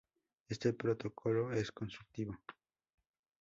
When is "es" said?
1.53-1.71